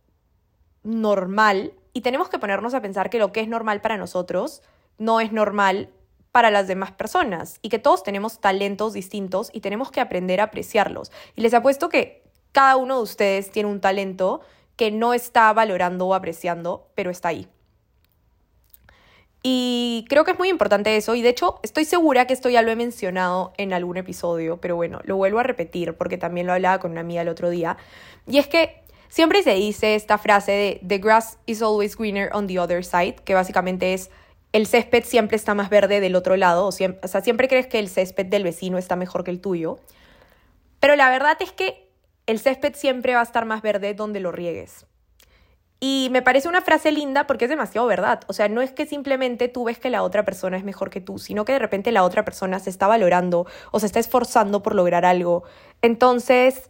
normal 0.82 1.74
y 1.94 2.02
tenemos 2.02 2.28
que 2.28 2.40
ponernos 2.40 2.74
a 2.74 2.82
pensar 2.82 3.12
que 3.12 3.20
lo 3.20 3.32
que 3.32 3.42
es 3.42 3.48
normal 3.48 3.82
para 3.82 3.96
nosotros 3.96 4.64
no 4.98 5.20
es 5.20 5.32
normal 5.32 5.90
para 6.32 6.50
las 6.50 6.68
demás 6.68 6.92
personas 6.92 7.60
y 7.62 7.70
que 7.70 7.78
todos 7.78 8.02
tenemos 8.02 8.40
talentos 8.42 8.94
distintos 8.94 9.52
y 9.54 9.62
tenemos 9.62 9.92
que 9.92 10.02
aprender 10.02 10.42
a 10.42 10.46
apreciarlos. 10.46 11.12
Y 11.36 11.42
les 11.42 11.54
apuesto 11.54 11.88
que 11.88 12.24
cada 12.52 12.78
uno 12.78 12.98
de 12.98 13.04
ustedes 13.04 13.52
tiene 13.52 13.70
un 13.70 13.80
talento 13.80 14.42
que 14.76 14.92
no 14.92 15.14
está 15.14 15.52
valorando 15.54 16.08
o 16.08 16.14
apreciando, 16.14 16.90
pero 16.96 17.12
está 17.12 17.30
ahí. 17.30 17.48
Y 19.48 20.06
creo 20.10 20.24
que 20.24 20.32
es 20.32 20.40
muy 20.40 20.50
importante 20.50 20.98
eso. 20.98 21.14
Y 21.14 21.22
de 21.22 21.30
hecho, 21.30 21.60
estoy 21.62 21.86
segura 21.86 22.26
que 22.26 22.34
esto 22.34 22.50
ya 22.50 22.64
lo 22.64 22.72
he 22.72 22.76
mencionado 22.76 23.54
en 23.58 23.74
algún 23.74 23.98
episodio, 23.98 24.58
pero 24.58 24.76
bueno, 24.76 25.02
lo 25.04 25.18
vuelvo 25.18 25.38
a 25.38 25.44
repetir 25.44 25.94
porque 25.94 26.18
también 26.18 26.48
lo 26.48 26.54
hablaba 26.54 26.80
con 26.80 26.92
una 26.92 27.02
amiga 27.02 27.22
el 27.22 27.30
otro 27.30 27.52
día. 27.52 27.78
Y 28.28 28.40
es 28.40 28.48
que 28.48 28.82
siempre 29.08 29.44
se 29.44 29.54
dice 29.54 29.94
esta 29.94 30.18
frase 30.18 30.52
de 30.52 30.82
The 30.88 30.98
grass 30.98 31.38
is 31.46 31.62
always 31.62 31.96
greener 31.96 32.32
on 32.34 32.48
the 32.48 32.58
other 32.58 32.84
side, 32.84 33.18
que 33.24 33.36
básicamente 33.36 33.94
es 33.94 34.10
el 34.52 34.68
césped 34.68 35.04
siempre 35.04 35.36
está 35.36 35.54
más 35.54 35.70
verde 35.70 36.00
del 36.00 36.16
otro 36.16 36.38
lado. 36.38 36.66
O, 36.66 36.72
sea, 36.72 36.96
siempre 37.22 37.48
crees 37.48 37.68
que 37.68 37.78
el 37.78 37.88
césped 37.88 38.26
del 38.26 38.44
vecino 38.44 38.78
está 38.78 38.96
mejor 38.96 39.24
que 39.24 39.32
el 39.32 39.42
tuyo. 39.42 39.80
Pero 40.80 40.96
la 40.96 41.10
verdad 41.10 41.38
es 41.42 41.52
que 41.52 41.85
el 42.28 42.40
césped 42.40 42.76
siempre 42.76 43.14
va 43.14 43.20
a 43.22 43.24
estar 43.24 43.46
más 43.46 43.62
verde 43.62 43.94
donde 43.94 44.20
lo 44.20 44.32
riegues. 44.32 44.86
Y 45.80 46.08
me 46.12 46.22
parece 46.22 46.48
una 46.48 46.62
frase 46.62 46.92
linda 46.92 47.28
porque 47.28 47.46
es 47.46 47.50
demasiado 47.50 47.86
verdad. 47.86 48.22
O 48.28 48.34
sea, 48.34 48.48
no 48.48 48.62
es 48.62 48.72
que 48.72 48.86
simplemente 48.86 49.50
tú 49.50 49.66
ves 49.66 49.78
que 49.78 49.90
la 49.90 50.04
otra 50.04 50.24
persona 50.24 50.58
es 50.58 50.64
mejor 50.64 50.90
que 50.90 51.02
tú, 51.02 51.20
sino 51.20 51.46
que 51.46 51.54
de 51.54 51.60
repente 51.60 51.92
la 51.92 52.04
otra 52.04 52.26
persona 52.26 52.60
se 52.60 52.70
está 52.70 52.88
valorando 52.88 53.46
o 53.72 53.80
se 53.80 53.86
está 53.86 54.00
esforzando 54.00 54.64
por 54.64 54.74
lograr 54.74 55.06
algo. 55.06 55.44
Entonces, 55.82 56.70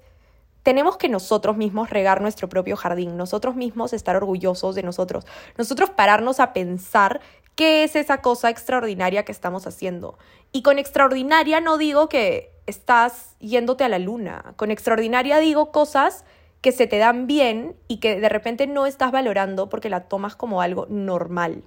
tenemos 0.63 0.97
que 0.97 1.07
nosotros 1.07 1.55
mismos 1.55 1.91
regar 1.91 2.21
nuestro 2.21 2.49
propio 2.49 2.75
jardín, 2.75 3.15
nosotros 3.15 3.55
mismos 3.55 3.93
estar 3.93 4.15
orgullosos 4.15 4.73
de 4.73 4.81
nosotros, 4.81 5.25
nosotros 5.57 5.91
pararnos 5.91 6.39
a 6.39 6.53
pensar 6.53 7.21
qué 7.55 7.83
es 7.83 7.95
esa 7.95 8.21
cosa 8.21 8.49
extraordinaria 8.49 9.23
que 9.23 9.31
estamos 9.31 9.65
haciendo. 9.67 10.17
Y 10.51 10.61
con 10.61 10.77
extraordinaria 10.79 11.61
no 11.61 11.77
digo 11.77 12.09
que 12.09 12.51
estás 12.67 13.35
yéndote 13.39 13.83
a 13.83 13.89
la 13.89 13.99
luna, 13.99 14.53
con 14.55 14.71
extraordinaria 14.71 15.39
digo 15.39 15.71
cosas 15.71 16.25
que 16.61 16.71
se 16.71 16.87
te 16.87 16.97
dan 16.97 17.27
bien 17.27 17.75
y 17.87 17.97
que 17.97 18.19
de 18.19 18.29
repente 18.29 18.65
no 18.65 18.85
estás 18.85 19.11
valorando 19.11 19.69
porque 19.69 19.89
la 19.89 20.07
tomas 20.07 20.35
como 20.35 20.61
algo 20.61 20.87
normal. 20.89 21.63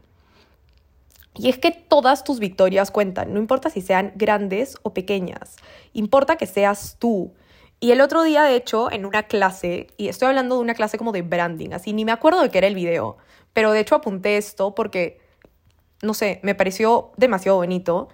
Y 1.34 1.48
es 1.48 1.58
que 1.58 1.70
todas 1.70 2.24
tus 2.24 2.40
victorias 2.40 2.90
cuentan, 2.90 3.32
no 3.32 3.38
importa 3.38 3.70
si 3.70 3.80
sean 3.80 4.12
grandes 4.16 4.76
o 4.82 4.92
pequeñas, 4.92 5.56
importa 5.92 6.36
que 6.36 6.46
seas 6.46 6.96
tú. 6.98 7.32
Y 7.78 7.92
el 7.92 8.00
otro 8.00 8.24
día, 8.24 8.42
de 8.42 8.56
hecho, 8.56 8.90
en 8.90 9.06
una 9.06 9.22
clase, 9.22 9.86
y 9.96 10.08
estoy 10.08 10.26
hablando 10.26 10.56
de 10.56 10.62
una 10.62 10.74
clase 10.74 10.98
como 10.98 11.12
de 11.12 11.22
branding, 11.22 11.70
así 11.72 11.92
ni 11.92 12.04
me 12.04 12.10
acuerdo 12.10 12.42
de 12.42 12.50
qué 12.50 12.58
era 12.58 12.66
el 12.66 12.74
video, 12.74 13.18
pero 13.52 13.70
de 13.70 13.78
hecho 13.78 13.94
apunté 13.94 14.36
esto 14.36 14.74
porque, 14.74 15.20
no 16.02 16.14
sé, 16.14 16.40
me 16.42 16.54
pareció 16.54 17.12
demasiado 17.16 17.58
bonito 17.58 18.08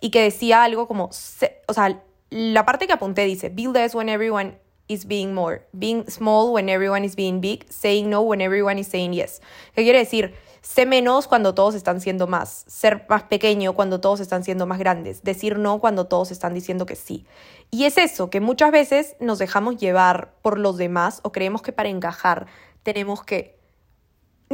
y 0.00 0.10
que 0.10 0.22
decía 0.22 0.64
algo 0.64 0.86
como, 0.86 1.06
o 1.06 1.72
sea, 1.72 2.02
la 2.30 2.66
parte 2.66 2.86
que 2.86 2.92
apunté 2.92 3.24
dice, 3.24 3.48
build 3.48 3.76
less 3.76 3.94
when 3.94 4.08
everyone 4.08 4.58
is 4.88 5.06
being 5.06 5.32
more, 5.32 5.62
being 5.72 6.04
small 6.08 6.52
when 6.52 6.68
everyone 6.68 7.04
is 7.04 7.16
being 7.16 7.40
big, 7.40 7.64
saying 7.70 8.10
no 8.10 8.20
when 8.20 8.40
everyone 8.40 8.78
is 8.78 8.86
saying 8.86 9.12
yes. 9.12 9.40
¿Qué 9.74 9.82
quiere 9.82 9.98
decir? 9.98 10.34
sé 10.64 10.86
menos 10.86 11.28
cuando 11.28 11.54
todos 11.54 11.74
están 11.74 12.00
siendo 12.00 12.26
más, 12.26 12.64
ser 12.66 13.04
más 13.08 13.24
pequeño 13.24 13.74
cuando 13.74 14.00
todos 14.00 14.20
están 14.20 14.44
siendo 14.44 14.66
más 14.66 14.78
grandes, 14.78 15.22
decir 15.22 15.58
no 15.58 15.78
cuando 15.78 16.06
todos 16.06 16.30
están 16.30 16.54
diciendo 16.54 16.86
que 16.86 16.96
sí. 16.96 17.26
Y 17.70 17.84
es 17.84 17.98
eso, 17.98 18.30
que 18.30 18.40
muchas 18.40 18.72
veces 18.72 19.14
nos 19.20 19.38
dejamos 19.38 19.76
llevar 19.76 20.32
por 20.40 20.58
los 20.58 20.78
demás 20.78 21.20
o 21.22 21.32
creemos 21.32 21.60
que 21.60 21.72
para 21.72 21.90
encajar 21.90 22.46
tenemos 22.82 23.22
que... 23.22 23.62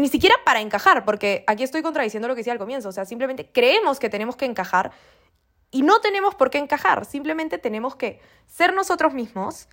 Ni 0.00 0.08
siquiera 0.08 0.34
para 0.46 0.60
encajar, 0.60 1.04
porque 1.04 1.44
aquí 1.46 1.62
estoy 1.62 1.82
contradiciendo 1.82 2.26
lo 2.26 2.34
que 2.34 2.40
decía 2.40 2.54
al 2.54 2.58
comienzo, 2.58 2.88
o 2.88 2.92
sea, 2.92 3.04
simplemente 3.04 3.50
creemos 3.52 4.00
que 4.00 4.08
tenemos 4.08 4.34
que 4.34 4.46
encajar 4.46 4.92
y 5.70 5.82
no 5.82 6.00
tenemos 6.00 6.34
por 6.34 6.48
qué 6.48 6.56
encajar, 6.56 7.04
simplemente 7.04 7.58
tenemos 7.58 7.96
que 7.96 8.18
ser 8.46 8.72
nosotros 8.72 9.12
mismos 9.12 9.68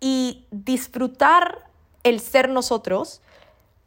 y 0.00 0.48
disfrutar 0.50 1.70
el 2.02 2.18
ser 2.18 2.48
nosotros. 2.48 3.22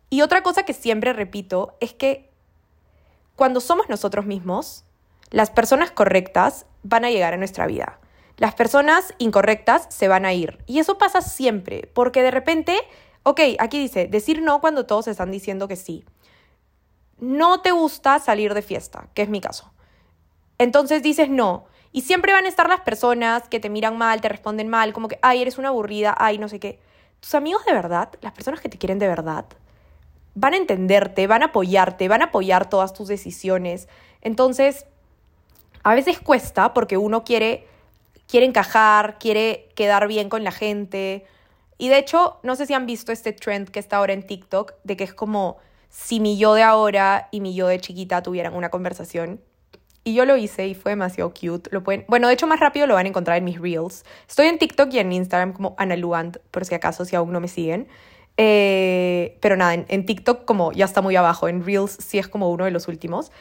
Y 0.10 0.22
otra 0.22 0.42
cosa 0.42 0.64
que 0.64 0.74
siempre 0.74 1.12
repito 1.12 1.76
es 1.82 1.94
que 1.94 2.32
cuando 3.36 3.60
somos 3.60 3.90
nosotros 3.90 4.26
mismos, 4.26 4.86
las 5.32 5.52
personas 5.52 5.92
correctas 5.92 6.66
van 6.84 7.04
a 7.04 7.10
llegar 7.10 7.34
a 7.34 7.38
nuestra 7.38 7.68
vida. 7.68 8.00
Las 8.38 8.56
personas 8.56 9.14
incorrectas 9.18 9.88
se 9.90 10.08
van 10.08 10.26
a 10.26 10.34
ir. 10.34 10.64
Y 10.66 10.80
eso 10.80 10.98
pasa 10.98 11.22
siempre, 11.22 11.92
porque 11.94 12.22
de 12.22 12.32
repente, 12.32 12.80
ok, 13.28 13.42
aquí 13.60 13.78
dice, 13.78 14.08
decir 14.08 14.42
no 14.42 14.62
cuando 14.62 14.86
todos 14.86 15.08
están 15.08 15.32
diciendo 15.32 15.68
que 15.68 15.76
sí. 15.76 16.06
No 17.20 17.60
te 17.60 17.72
gusta 17.72 18.20
salir 18.20 18.54
de 18.54 18.62
fiesta, 18.62 19.10
que 19.14 19.22
es 19.22 19.28
mi 19.28 19.42
caso. 19.42 19.74
Entonces 20.58 21.04
dices 21.04 21.30
no. 21.30 21.66
Y 21.92 22.02
siempre 22.04 22.32
van 22.32 22.46
a 22.46 22.48
estar 22.48 22.70
las 22.70 22.80
personas 22.82 23.50
que 23.50 23.60
te 23.60 23.70
miran 23.70 23.98
mal, 23.98 24.22
te 24.22 24.30
responden 24.30 24.70
mal, 24.70 24.94
como 24.94 25.10
que, 25.10 25.20
ay, 25.22 25.42
eres 25.42 25.58
una 25.58 25.70
aburrida, 25.70 26.16
ay, 26.18 26.38
no 26.38 26.48
sé 26.48 26.62
qué. 26.62 26.80
Tus 27.20 27.36
amigos 27.36 27.66
de 27.66 27.74
verdad, 27.74 28.10
las 28.22 28.32
personas 28.32 28.62
que 28.62 28.70
te 28.70 28.78
quieren 28.78 28.98
de 28.98 29.10
verdad, 29.10 29.46
van 30.34 30.54
a 30.54 30.58
entenderte, 30.58 31.28
van 31.28 31.44
a 31.44 31.48
apoyarte, 31.48 32.08
van 32.08 32.22
a 32.22 32.26
apoyar 32.26 32.70
todas 32.70 32.94
tus 32.94 33.10
decisiones. 33.10 33.90
Entonces, 34.22 34.86
a 35.84 35.96
veces 35.96 36.20
cuesta 36.22 36.74
porque 36.74 36.96
uno 36.96 37.26
quiere, 37.26 37.68
quiere 38.26 38.46
encajar, 38.46 39.18
quiere 39.20 39.68
quedar 39.76 40.08
bien 40.08 40.30
con 40.30 40.46
la 40.46 40.52
gente. 40.52 41.26
Y 41.78 41.90
de 41.90 41.98
hecho, 42.00 42.40
no 42.44 42.56
sé 42.56 42.66
si 42.66 42.74
han 42.74 42.86
visto 42.86 43.12
este 43.12 43.34
trend 43.34 43.70
que 43.70 43.80
está 43.80 43.98
ahora 43.98 44.14
en 44.14 44.24
TikTok, 44.24 44.74
de 44.84 44.98
que 44.98 45.04
es 45.04 45.14
como 45.14 45.58
si 45.90 46.20
mi 46.20 46.38
yo 46.38 46.54
de 46.54 46.64
ahora 46.64 47.30
y 47.32 47.42
mi 47.42 47.54
yo 47.56 47.68
de 47.68 47.80
chiquita 47.80 48.22
tuvieran 48.22 48.56
una 48.56 48.70
conversación. 48.70 49.42
Y 50.04 50.14
yo 50.14 50.26
lo 50.26 50.38
hice 50.38 50.68
y 50.68 50.74
fue 50.74 50.94
demasiado 50.94 51.34
cute. 51.34 51.70
Lo 51.72 51.84
pueden, 51.84 52.06
bueno, 52.08 52.28
de 52.28 52.34
hecho 52.34 52.48
más 52.48 52.60
rápido 52.60 52.88
lo 52.88 52.94
van 52.94 53.06
a 53.06 53.10
encontrar 53.10 53.38
en 53.38 53.44
mis 53.44 53.60
reels. 53.60 54.06
Estoy 54.28 54.48
en 54.48 54.58
TikTok 54.58 54.94
y 54.94 55.00
en 55.00 55.12
Instagram 55.12 55.54
como 55.54 55.76
Analuant, 55.78 56.38
por 56.52 56.66
si 56.66 56.76
acaso, 56.76 57.04
si 57.04 57.16
aún 57.16 57.34
no 57.34 57.42
me 57.42 57.50
siguen. 57.50 57.88
Eh, 58.38 59.38
pero 59.42 59.58
nada, 59.58 59.74
en, 59.74 60.06
TikTok 60.06 60.46
como 60.46 60.72
ya 60.72 60.86
está 60.86 61.02
muy 61.02 61.16
abajo, 61.16 61.50
en 61.50 61.66
reels 61.66 61.98
sí 62.00 62.20
es 62.20 62.28
como 62.28 62.50
uno 62.52 62.66
de 62.66 62.72
los 62.72 62.88
últimos. 62.88 63.32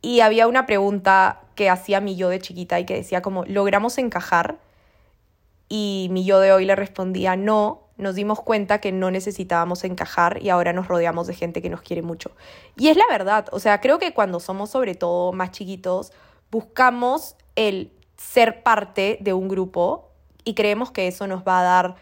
Y 0.00 0.20
había 0.20 0.46
una 0.46 0.66
pregunta 0.66 1.40
que 1.56 1.68
hacía 1.68 2.00
mi 2.00 2.14
yo 2.14 2.28
de 2.28 2.38
chiquita 2.38 2.78
y 2.78 2.86
que 2.86 2.94
decía 2.94 3.20
como, 3.20 3.44
¿logramos 3.46 3.98
encajar? 3.98 4.58
Y 5.68 6.08
mi 6.10 6.24
yo 6.24 6.40
de 6.40 6.52
hoy 6.52 6.64
le 6.64 6.76
respondía, 6.76 7.36
no, 7.36 7.88
nos 7.96 8.14
dimos 8.14 8.40
cuenta 8.40 8.80
que 8.80 8.92
no 8.92 9.10
necesitábamos 9.10 9.84
encajar 9.84 10.42
y 10.42 10.50
ahora 10.50 10.72
nos 10.72 10.88
rodeamos 10.88 11.26
de 11.26 11.34
gente 11.34 11.60
que 11.60 11.68
nos 11.68 11.82
quiere 11.82 12.02
mucho. 12.02 12.30
Y 12.76 12.88
es 12.88 12.96
la 12.96 13.04
verdad, 13.10 13.46
o 13.52 13.58
sea, 13.58 13.80
creo 13.80 13.98
que 13.98 14.14
cuando 14.14 14.40
somos 14.40 14.70
sobre 14.70 14.94
todo 14.94 15.32
más 15.32 15.50
chiquitos, 15.50 16.12
buscamos 16.50 17.36
el 17.56 17.92
ser 18.16 18.62
parte 18.62 19.18
de 19.20 19.32
un 19.32 19.48
grupo 19.48 20.10
y 20.44 20.54
creemos 20.54 20.90
que 20.90 21.08
eso 21.08 21.26
nos 21.26 21.42
va 21.42 21.60
a 21.60 21.64
dar 21.64 21.96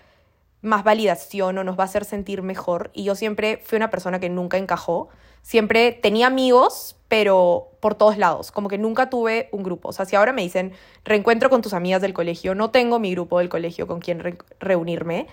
más 0.62 0.85
validación 0.85 1.58
o 1.58 1.64
nos 1.64 1.78
va 1.78 1.82
a 1.82 1.87
hacer 1.87 2.04
sentir 2.04 2.42
mejor. 2.42 2.90
Y 2.92 3.04
yo 3.04 3.14
siempre 3.14 3.62
fui 3.64 3.76
una 3.76 3.90
persona 3.90 4.20
que 4.20 4.28
nunca 4.28 4.58
encajó. 4.58 5.08
Siempre 5.47 5.93
tenía 5.93 6.26
amigos, 6.26 6.97
pero 7.07 7.69
por 7.79 7.95
todos 7.95 8.19
lados. 8.19 8.50
Como 8.50 8.69
que 8.69 8.79
nunca 8.79 9.09
tuve 9.11 9.49
un 9.53 9.62
grupo. 9.62 9.91
O 9.91 9.93
sea, 9.93 10.05
si 10.05 10.17
ahora 10.17 10.33
me 10.33 10.43
dicen 10.43 10.73
reencuentro 11.05 11.50
con 11.50 11.62
tus 11.62 11.73
amigas 11.73 12.03
del 12.03 12.15
colegio, 12.15 12.57
no 12.57 12.73
tengo 12.73 12.99
mi 12.99 13.12
grupo 13.12 13.38
del 13.38 13.49
colegio 13.49 13.87
con 13.87 14.00
quien 14.00 14.37
reunirme. 14.59 15.29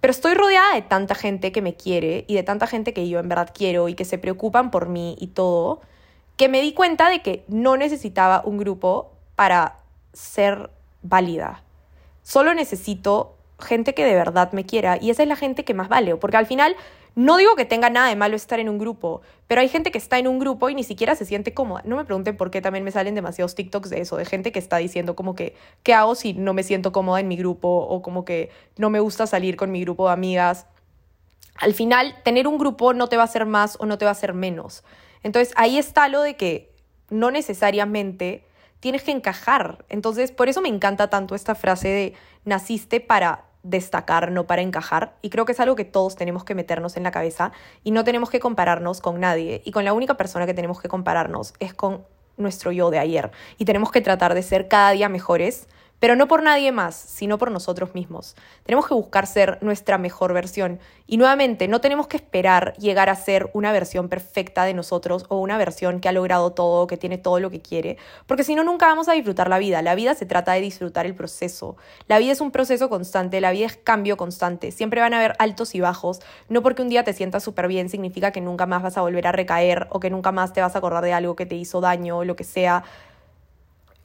Pero 0.00 0.10
estoy 0.10 0.34
rodeada 0.34 0.74
de 0.74 0.82
tanta 0.82 1.14
gente 1.14 1.52
que 1.52 1.62
me 1.62 1.76
quiere 1.76 2.24
y 2.26 2.34
de 2.34 2.42
tanta 2.42 2.66
gente 2.66 2.92
que 2.92 3.08
yo 3.08 3.20
en 3.20 3.28
verdad 3.28 3.52
quiero 3.54 3.88
y 3.88 3.94
que 3.94 4.04
se 4.04 4.18
preocupan 4.18 4.72
por 4.72 4.88
mí 4.88 5.16
y 5.20 5.28
todo, 5.28 5.82
que 6.36 6.48
me 6.48 6.60
di 6.60 6.72
cuenta 6.72 7.08
de 7.08 7.22
que 7.22 7.44
no 7.46 7.76
necesitaba 7.76 8.42
un 8.44 8.58
grupo 8.58 9.12
para 9.36 9.78
ser 10.12 10.68
válida. 11.02 11.62
Solo 12.24 12.54
necesito 12.54 13.36
gente 13.60 13.94
que 13.94 14.04
de 14.04 14.14
verdad 14.14 14.50
me 14.50 14.66
quiera 14.66 14.98
y 15.00 15.10
esa 15.10 15.22
es 15.22 15.28
la 15.28 15.36
gente 15.36 15.64
que 15.64 15.74
más 15.74 15.88
vale, 15.88 16.16
porque 16.16 16.38
al 16.38 16.46
final 16.46 16.74
no 17.16 17.36
digo 17.36 17.54
que 17.54 17.64
tenga 17.64 17.90
nada 17.90 18.08
de 18.08 18.16
malo 18.16 18.34
estar 18.34 18.58
en 18.58 18.68
un 18.68 18.78
grupo, 18.78 19.22
pero 19.46 19.60
hay 19.60 19.68
gente 19.68 19.92
que 19.92 19.98
está 19.98 20.18
en 20.18 20.26
un 20.26 20.40
grupo 20.40 20.68
y 20.68 20.74
ni 20.74 20.82
siquiera 20.82 21.14
se 21.14 21.24
siente 21.24 21.54
cómoda. 21.54 21.82
No 21.84 21.96
me 21.96 22.04
pregunten 22.04 22.36
por 22.36 22.50
qué 22.50 22.60
también 22.60 22.84
me 22.84 22.90
salen 22.90 23.14
demasiados 23.14 23.54
TikToks 23.54 23.90
de 23.90 24.00
eso, 24.00 24.16
de 24.16 24.24
gente 24.24 24.50
que 24.50 24.58
está 24.58 24.78
diciendo 24.78 25.14
como 25.14 25.36
que, 25.36 25.54
¿qué 25.84 25.94
hago 25.94 26.16
si 26.16 26.34
no 26.34 26.54
me 26.54 26.64
siento 26.64 26.90
cómoda 26.90 27.20
en 27.20 27.28
mi 27.28 27.36
grupo? 27.36 27.68
O 27.68 28.02
como 28.02 28.24
que 28.24 28.50
no 28.76 28.90
me 28.90 28.98
gusta 28.98 29.26
salir 29.28 29.56
con 29.56 29.70
mi 29.70 29.80
grupo 29.82 30.08
de 30.08 30.12
amigas. 30.12 30.66
Al 31.56 31.72
final, 31.72 32.16
tener 32.24 32.48
un 32.48 32.58
grupo 32.58 32.94
no 32.94 33.08
te 33.08 33.16
va 33.16 33.22
a 33.22 33.26
hacer 33.26 33.46
más 33.46 33.76
o 33.78 33.86
no 33.86 33.96
te 33.96 34.04
va 34.04 34.10
a 34.10 34.12
hacer 34.12 34.34
menos. 34.34 34.82
Entonces, 35.22 35.54
ahí 35.56 35.78
está 35.78 36.08
lo 36.08 36.20
de 36.20 36.36
que 36.36 36.74
no 37.10 37.30
necesariamente 37.30 38.44
tienes 38.80 39.04
que 39.04 39.12
encajar. 39.12 39.84
Entonces, 39.88 40.32
por 40.32 40.48
eso 40.48 40.60
me 40.60 40.68
encanta 40.68 41.10
tanto 41.10 41.36
esta 41.36 41.54
frase 41.54 41.88
de 41.88 42.14
naciste 42.44 43.00
para 43.00 43.44
destacar, 43.64 44.30
no 44.30 44.46
para 44.46 44.62
encajar. 44.62 45.16
Y 45.22 45.30
creo 45.30 45.44
que 45.44 45.52
es 45.52 45.60
algo 45.60 45.74
que 45.74 45.84
todos 45.84 46.14
tenemos 46.14 46.44
que 46.44 46.54
meternos 46.54 46.96
en 46.96 47.02
la 47.02 47.10
cabeza 47.10 47.50
y 47.82 47.90
no 47.90 48.04
tenemos 48.04 48.30
que 48.30 48.38
compararnos 48.38 49.00
con 49.00 49.18
nadie. 49.18 49.62
Y 49.64 49.72
con 49.72 49.84
la 49.84 49.92
única 49.92 50.16
persona 50.16 50.46
que 50.46 50.54
tenemos 50.54 50.80
que 50.80 50.88
compararnos 50.88 51.54
es 51.58 51.74
con 51.74 52.04
nuestro 52.36 52.70
yo 52.70 52.90
de 52.90 53.00
ayer. 53.00 53.32
Y 53.58 53.64
tenemos 53.64 53.90
que 53.90 54.00
tratar 54.00 54.34
de 54.34 54.42
ser 54.42 54.68
cada 54.68 54.92
día 54.92 55.08
mejores 55.08 55.66
pero 56.04 56.16
no 56.16 56.28
por 56.28 56.42
nadie 56.42 56.70
más, 56.70 56.94
sino 56.94 57.38
por 57.38 57.50
nosotros 57.50 57.94
mismos. 57.94 58.36
Tenemos 58.64 58.86
que 58.86 58.92
buscar 58.92 59.26
ser 59.26 59.56
nuestra 59.62 59.96
mejor 59.96 60.34
versión 60.34 60.78
y 61.06 61.16
nuevamente 61.16 61.66
no 61.66 61.80
tenemos 61.80 62.08
que 62.08 62.18
esperar 62.18 62.74
llegar 62.76 63.08
a 63.08 63.14
ser 63.14 63.48
una 63.54 63.72
versión 63.72 64.10
perfecta 64.10 64.64
de 64.64 64.74
nosotros 64.74 65.24
o 65.30 65.38
una 65.38 65.56
versión 65.56 66.00
que 66.00 66.10
ha 66.10 66.12
logrado 66.12 66.52
todo, 66.52 66.86
que 66.86 66.98
tiene 66.98 67.16
todo 67.16 67.40
lo 67.40 67.48
que 67.48 67.62
quiere, 67.62 67.96
porque 68.26 68.44
si 68.44 68.54
no 68.54 68.64
nunca 68.64 68.86
vamos 68.86 69.08
a 69.08 69.14
disfrutar 69.14 69.48
la 69.48 69.56
vida. 69.56 69.80
La 69.80 69.94
vida 69.94 70.14
se 70.14 70.26
trata 70.26 70.52
de 70.52 70.60
disfrutar 70.60 71.06
el 71.06 71.14
proceso. 71.14 71.78
La 72.06 72.18
vida 72.18 72.32
es 72.32 72.42
un 72.42 72.50
proceso 72.50 72.90
constante, 72.90 73.40
la 73.40 73.52
vida 73.52 73.64
es 73.64 73.78
cambio 73.78 74.18
constante. 74.18 74.72
Siempre 74.72 75.00
van 75.00 75.14
a 75.14 75.20
haber 75.20 75.34
altos 75.38 75.74
y 75.74 75.80
bajos. 75.80 76.20
No 76.50 76.60
porque 76.60 76.82
un 76.82 76.90
día 76.90 77.04
te 77.04 77.14
sientas 77.14 77.42
súper 77.42 77.66
bien 77.66 77.88
significa 77.88 78.30
que 78.30 78.42
nunca 78.42 78.66
más 78.66 78.82
vas 78.82 78.98
a 78.98 79.00
volver 79.00 79.26
a 79.26 79.32
recaer 79.32 79.86
o 79.88 80.00
que 80.00 80.10
nunca 80.10 80.32
más 80.32 80.52
te 80.52 80.60
vas 80.60 80.74
a 80.74 80.78
acordar 80.80 81.02
de 81.02 81.14
algo 81.14 81.34
que 81.34 81.46
te 81.46 81.54
hizo 81.54 81.80
daño 81.80 82.18
o 82.18 82.24
lo 82.26 82.36
que 82.36 82.44
sea 82.44 82.84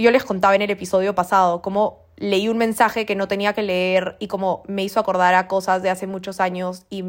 yo 0.04 0.12
les 0.12 0.24
contaba 0.24 0.56
en 0.56 0.62
el 0.62 0.72
episodio 0.72 1.14
pasado 1.14 1.62
cómo 1.62 2.06
leí 2.16 2.48
un 2.48 2.58
mensaje 2.58 3.06
que 3.06 3.16
no 3.16 3.28
tenía 3.28 3.54
que 3.54 3.64
leer 3.64 4.16
y 4.20 4.28
cómo 4.28 4.64
me 4.68 4.84
hizo 4.84 5.00
acordar 5.00 5.36
a 5.36 5.48
cosas 5.48 5.82
de 5.82 5.90
hace 5.90 6.08
muchos 6.08 6.40
años 6.40 6.86
y 6.90 7.04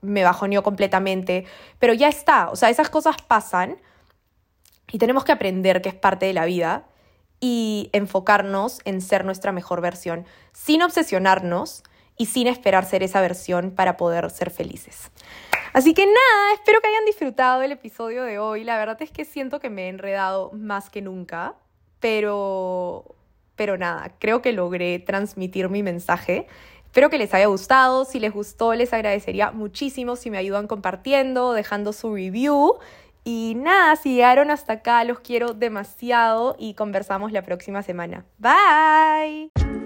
me 0.00 0.24
bajoneó 0.24 0.62
completamente. 0.62 1.46
Pero 1.78 1.94
ya 1.94 2.08
está, 2.08 2.50
o 2.50 2.56
sea, 2.56 2.70
esas 2.70 2.90
cosas 2.90 3.16
pasan 3.26 3.78
y 4.92 4.98
tenemos 4.98 5.24
que 5.24 5.32
aprender 5.32 5.82
que 5.82 5.88
es 5.88 5.94
parte 5.94 6.26
de 6.26 6.32
la 6.32 6.44
vida 6.44 6.84
y 7.40 7.90
enfocarnos 7.92 8.80
en 8.84 9.00
ser 9.00 9.24
nuestra 9.24 9.52
mejor 9.52 9.80
versión, 9.80 10.26
sin 10.52 10.82
obsesionarnos 10.82 11.82
y 12.16 12.26
sin 12.26 12.46
esperar 12.46 12.84
ser 12.84 13.02
esa 13.02 13.20
versión 13.20 13.70
para 13.70 13.96
poder 13.96 14.30
ser 14.30 14.50
felices. 14.50 15.10
Así 15.72 15.92
que 15.92 16.06
nada, 16.06 16.52
espero 16.54 16.80
que 16.80 16.88
hayan 16.88 17.04
disfrutado 17.04 17.62
el 17.62 17.72
episodio 17.72 18.22
de 18.22 18.38
hoy. 18.38 18.64
La 18.64 18.78
verdad 18.78 19.00
es 19.02 19.10
que 19.10 19.24
siento 19.24 19.58
que 19.58 19.70
me 19.70 19.86
he 19.86 19.88
enredado 19.88 20.52
más 20.52 20.88
que 20.88 21.02
nunca 21.02 21.56
pero, 22.04 23.16
pero 23.56 23.78
nada, 23.78 24.12
creo 24.18 24.42
que 24.42 24.52
logré 24.52 24.98
transmitir 24.98 25.70
mi 25.70 25.82
mensaje. 25.82 26.46
Espero 26.84 27.08
que 27.08 27.16
les 27.16 27.32
haya 27.32 27.46
gustado. 27.46 28.04
Si 28.04 28.20
les 28.20 28.30
gustó, 28.30 28.74
les 28.74 28.92
agradecería 28.92 29.52
muchísimo 29.52 30.14
si 30.14 30.28
me 30.30 30.36
ayudan 30.36 30.66
compartiendo, 30.66 31.54
dejando 31.54 31.94
su 31.94 32.14
review. 32.14 32.74
Y 33.24 33.54
nada, 33.56 33.96
si 33.96 34.16
llegaron 34.16 34.50
hasta 34.50 34.74
acá, 34.74 35.02
los 35.04 35.20
quiero 35.20 35.54
demasiado 35.54 36.56
y 36.58 36.74
conversamos 36.74 37.32
la 37.32 37.40
próxima 37.40 37.82
semana. 37.82 38.26
Bye. 38.36 39.83